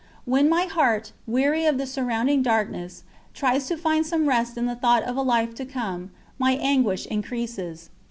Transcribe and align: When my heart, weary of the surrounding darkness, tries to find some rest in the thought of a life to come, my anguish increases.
When 0.25 0.49
my 0.49 0.63
heart, 0.65 1.11
weary 1.27 1.63
of 1.67 1.77
the 1.77 1.85
surrounding 1.85 2.41
darkness, 2.41 3.03
tries 3.35 3.67
to 3.67 3.77
find 3.77 4.03
some 4.03 4.27
rest 4.27 4.57
in 4.57 4.65
the 4.65 4.73
thought 4.75 5.03
of 5.03 5.15
a 5.15 5.21
life 5.21 5.53
to 5.53 5.63
come, 5.63 6.09
my 6.39 6.53
anguish 6.59 7.05
increases. 7.05 7.91